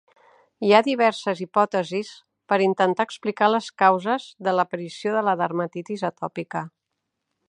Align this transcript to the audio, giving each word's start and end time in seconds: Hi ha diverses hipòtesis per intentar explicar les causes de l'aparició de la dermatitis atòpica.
Hi 0.67 0.71
ha 0.75 0.85
diverses 0.85 1.41
hipòtesis 1.43 2.09
per 2.53 2.59
intentar 2.67 3.07
explicar 3.09 3.51
les 3.57 3.69
causes 3.83 4.25
de 4.49 4.55
l'aparició 4.61 5.15
de 5.19 5.25
la 5.29 5.37
dermatitis 5.43 6.09
atòpica. 6.13 6.69